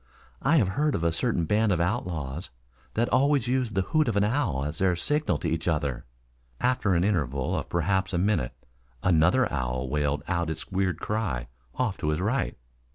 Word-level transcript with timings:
"I 0.41 0.57
have 0.57 0.69
heard 0.69 0.95
of 0.95 1.03
a 1.03 1.11
certain 1.11 1.45
band 1.45 1.71
of 1.71 1.79
outlaws 1.79 2.49
that 2.95 3.07
always 3.09 3.47
used 3.47 3.75
the 3.75 3.83
hoot 3.83 4.07
of 4.07 4.15
the 4.15 4.25
owl 4.27 4.65
as 4.65 4.79
their 4.79 4.95
signal 4.95 5.37
to 5.37 5.47
each 5.47 5.67
other." 5.67 6.05
After 6.59 6.95
an 6.95 7.03
interval 7.03 7.55
of 7.55 7.69
perhaps 7.69 8.11
a 8.11 8.17
minute 8.17 8.53
another 9.03 9.47
owl 9.53 9.89
wailed 9.89 10.23
out 10.27 10.49
its 10.49 10.71
weird 10.71 10.99
cry 10.99 11.49
off 11.75 11.97
to 11.99 12.09
his 12.09 12.19
right. 12.19 12.57